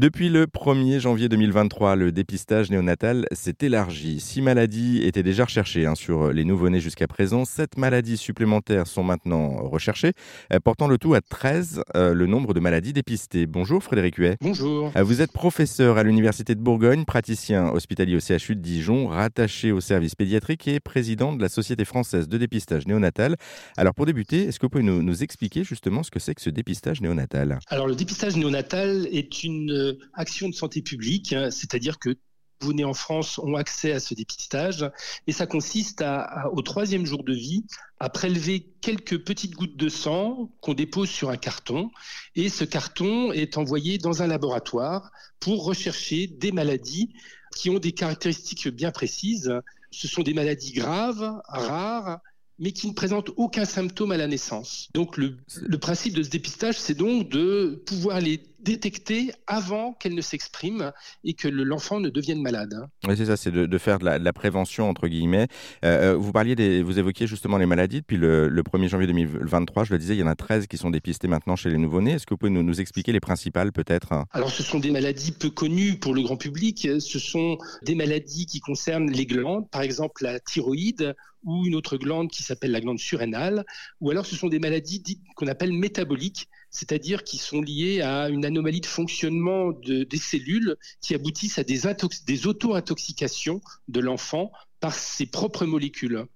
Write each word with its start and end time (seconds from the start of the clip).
Depuis 0.00 0.30
le 0.30 0.46
1er 0.46 0.98
janvier 0.98 1.28
2023, 1.28 1.94
le 1.94 2.10
dépistage 2.10 2.70
néonatal 2.70 3.26
s'est 3.32 3.56
élargi. 3.60 4.18
Six 4.18 4.40
maladies 4.40 5.02
étaient 5.02 5.22
déjà 5.22 5.44
recherchées 5.44 5.84
hein, 5.84 5.94
sur 5.94 6.32
les 6.32 6.46
nouveau-nés 6.46 6.80
jusqu'à 6.80 7.06
présent. 7.06 7.44
Sept 7.44 7.76
maladies 7.76 8.16
supplémentaires 8.16 8.86
sont 8.86 9.02
maintenant 9.02 9.58
recherchées, 9.68 10.14
euh, 10.54 10.58
portant 10.58 10.88
le 10.88 10.96
tout 10.96 11.12
à 11.12 11.20
13 11.20 11.82
euh, 11.96 12.14
le 12.14 12.26
nombre 12.26 12.54
de 12.54 12.60
maladies 12.60 12.94
dépistées. 12.94 13.46
Bonjour 13.46 13.84
Frédéric 13.84 14.16
Huet. 14.16 14.38
Bonjour. 14.40 14.90
Euh, 14.96 15.02
vous 15.02 15.20
êtes 15.20 15.32
professeur 15.32 15.98
à 15.98 16.02
l'Université 16.02 16.54
de 16.54 16.60
Bourgogne, 16.60 17.04
praticien 17.04 17.68
hospitalier 17.68 18.16
au 18.16 18.20
CHU 18.20 18.56
de 18.56 18.62
Dijon, 18.62 19.06
rattaché 19.06 19.70
au 19.70 19.82
service 19.82 20.14
pédiatrique 20.14 20.66
et 20.66 20.80
président 20.80 21.34
de 21.34 21.42
la 21.42 21.50
Société 21.50 21.84
française 21.84 22.26
de 22.26 22.38
dépistage 22.38 22.86
néonatal. 22.86 23.36
Alors 23.76 23.94
pour 23.94 24.06
débuter, 24.06 24.44
est-ce 24.44 24.58
que 24.58 24.64
vous 24.64 24.70
pouvez 24.70 24.82
nous, 24.82 25.02
nous 25.02 25.22
expliquer 25.22 25.62
justement 25.62 26.02
ce 26.02 26.10
que 26.10 26.20
c'est 26.20 26.34
que 26.34 26.40
ce 26.40 26.48
dépistage 26.48 27.02
néonatal? 27.02 27.58
Alors 27.66 27.86
le 27.86 27.94
dépistage 27.94 28.34
néonatal 28.38 29.06
est 29.12 29.44
une 29.44 29.89
action 30.14 30.48
de 30.48 30.54
santé 30.54 30.82
publique, 30.82 31.32
hein, 31.32 31.50
c'est-à-dire 31.50 31.98
que 31.98 32.16
vous 32.60 32.72
nés 32.72 32.84
en 32.84 32.94
France 32.94 33.38
ont 33.38 33.54
accès 33.54 33.92
à 33.92 34.00
ce 34.00 34.14
dépistage 34.14 34.90
et 35.26 35.32
ça 35.32 35.46
consiste 35.46 36.04
au 36.52 36.62
troisième 36.62 37.06
jour 37.06 37.24
de 37.24 37.32
vie 37.32 37.64
à 37.98 38.10
prélever 38.10 38.66
quelques 38.80 39.18
petites 39.24 39.54
gouttes 39.54 39.76
de 39.76 39.88
sang 39.88 40.50
qu'on 40.60 40.74
dépose 40.74 41.08
sur 41.08 41.30
un 41.30 41.36
carton 41.36 41.90
et 42.36 42.48
ce 42.48 42.64
carton 42.64 43.32
est 43.32 43.56
envoyé 43.56 43.98
dans 43.98 44.22
un 44.22 44.26
laboratoire 44.26 45.10
pour 45.38 45.64
rechercher 45.64 46.26
des 46.26 46.52
maladies 46.52 47.14
qui 47.56 47.70
ont 47.70 47.78
des 47.78 47.92
caractéristiques 47.92 48.68
bien 48.68 48.90
précises. 48.90 49.52
Ce 49.90 50.06
sont 50.06 50.22
des 50.22 50.34
maladies 50.34 50.72
graves, 50.72 51.40
rares, 51.48 52.20
mais 52.58 52.72
qui 52.72 52.86
ne 52.88 52.92
présentent 52.92 53.30
aucun 53.36 53.64
symptôme 53.64 54.12
à 54.12 54.18
la 54.18 54.26
naissance. 54.26 54.88
Donc 54.94 55.16
le, 55.16 55.38
le 55.56 55.78
principe 55.78 56.14
de 56.14 56.22
ce 56.22 56.28
dépistage, 56.28 56.78
c'est 56.78 56.94
donc 56.94 57.30
de 57.30 57.82
pouvoir 57.86 58.20
les 58.20 58.42
détecter 58.62 59.32
avant 59.46 59.92
qu'elle 59.92 60.14
ne 60.14 60.20
s'exprime 60.20 60.92
et 61.24 61.34
que 61.34 61.48
l'enfant 61.48 62.00
ne 62.00 62.08
devienne 62.08 62.42
malade. 62.42 62.74
Hein. 62.74 62.88
Oui, 63.06 63.16
c'est 63.16 63.26
ça, 63.26 63.36
c'est 63.36 63.50
de, 63.50 63.78
faire 63.78 63.98
de 63.98 64.04
la, 64.04 64.32
prévention, 64.32 64.88
entre 64.88 65.08
guillemets. 65.08 65.48
Euh, 65.84 66.12
euh, 66.12 66.16
vous 66.16 66.32
parliez 66.32 66.54
des, 66.54 66.82
vous 66.82 66.98
évoquiez 66.98 67.26
justement 67.26 67.58
les 67.58 67.66
maladies. 67.66 68.00
Depuis 68.00 68.16
le, 68.16 68.48
1er 68.48 68.88
janvier 68.88 69.06
2023, 69.06 69.84
je 69.84 69.92
le 69.92 69.98
disais, 69.98 70.14
il 70.14 70.20
y 70.20 70.22
en 70.22 70.28
a 70.28 70.34
13 70.34 70.66
qui 70.66 70.76
sont 70.76 70.90
dépistées 70.90 71.28
maintenant 71.28 71.56
chez 71.56 71.70
les 71.70 71.78
nouveau-nés. 71.78 72.12
Est-ce 72.12 72.26
que 72.26 72.34
vous 72.34 72.38
pouvez 72.38 72.50
nous, 72.50 72.62
nous 72.62 72.80
expliquer 72.80 73.12
les 73.12 73.20
principales 73.20 73.72
peut-être 73.72 74.12
Alors, 74.32 74.50
ce 74.50 74.62
sont 74.62 74.78
des 74.78 74.90
maladies 74.90 75.32
peu 75.32 75.50
connues 75.50 75.98
pour 75.98 76.14
le 76.14 76.22
grand 76.22 76.36
public. 76.36 76.88
Ce 77.00 77.18
sont 77.18 77.58
des 77.82 77.94
maladies 77.94 78.46
qui 78.46 78.60
concernent 78.60 79.10
les 79.10 79.26
glandes, 79.26 79.68
par 79.70 79.82
exemple 79.82 80.22
la 80.22 80.40
thyroïde 80.40 81.14
ou 81.44 81.66
une 81.66 81.74
autre 81.74 81.96
glande 81.96 82.30
qui 82.30 82.42
s'appelle 82.42 82.70
la 82.70 82.80
glande 82.80 82.98
surrénale, 82.98 83.64
ou 84.00 84.10
alors 84.10 84.26
ce 84.26 84.36
sont 84.36 84.48
des 84.48 84.58
maladies 84.58 85.00
dites 85.00 85.22
qu'on 85.36 85.46
appelle 85.46 85.72
métaboliques, 85.72 86.48
c'est-à-dire 86.70 87.24
qui 87.24 87.38
sont 87.38 87.60
liées 87.60 88.00
à 88.00 88.28
une 88.28 88.44
anomalie 88.44 88.80
de 88.80 88.86
fonctionnement 88.86 89.72
de, 89.72 90.04
des 90.04 90.18
cellules 90.18 90.76
qui 91.00 91.14
aboutissent 91.14 91.58
à 91.58 91.64
des, 91.64 91.80
des 92.26 92.46
auto-intoxications 92.46 93.60
de 93.88 94.00
l'enfant 94.00 94.52
par 94.80 94.94
ses 94.94 95.26
propres 95.26 95.66
molécules. 95.66 96.26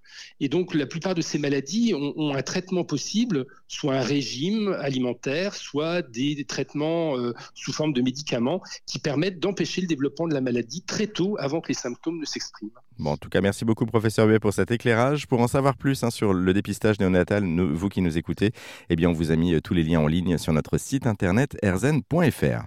Et 0.41 0.48
donc, 0.48 0.75
la 0.75 0.87
plupart 0.87 1.14
de 1.14 1.23
ces 1.23 1.39
maladies 1.39 1.95
ont, 1.95 2.34
un 2.34 2.42
traitement 2.42 2.84
possible, 2.84 3.47
soit 3.69 3.95
un 3.95 4.03
régime 4.03 4.73
alimentaire, 4.81 5.55
soit 5.55 6.03
des, 6.03 6.45
traitements 6.45 7.17
euh, 7.17 7.33
sous 7.55 7.72
forme 7.72 7.92
de 7.92 8.03
médicaments 8.03 8.61
qui 8.87 8.98
permettent 8.98 9.41
d'empêcher 9.41 9.81
le 9.81 9.87
développement 9.87 10.28
de 10.28 10.34
la 10.34 10.41
maladie 10.41 10.83
très 10.83 11.06
tôt, 11.06 11.37
avant 11.39 11.61
que 11.61 11.69
les 11.69 11.75
symptômes 11.75 12.20
ne 12.20 12.25
s'expriment. 12.25 12.70
Bon, 12.98 13.11
en 13.11 13.17
tout 13.17 13.28
cas, 13.28 13.41
merci 13.41 13.65
beaucoup, 13.65 13.87
professeur 13.87 14.28
Huet, 14.28 14.39
pour 14.39 14.53
cet 14.53 14.70
éclairage. 14.70 15.27
Pour 15.27 15.41
en 15.41 15.48
savoir 15.48 15.77
plus 15.77 16.05
hein, 16.05 16.11
sur 16.11 16.33
le 16.33 16.53
dépistage 16.53 17.00
néonatal, 17.00 17.45
vous 17.45 17.89
qui 17.89 18.03
nous 18.03 18.17
écoutez, 18.19 18.53
eh 18.91 18.97
bien, 18.97 19.11
on 19.11 19.12
vous 19.12 19.31
a 19.33 19.37
mis 19.37 19.55
euh, 19.55 19.61
tous 19.61 19.75
les 19.75 19.83
liens 19.83 20.00
en 20.00 20.06
ligne 20.06 20.39
sur 20.39 20.53
notre 20.53 20.78
site 20.78 21.06
internet 21.06 21.56
erzen.fr. 21.62 22.62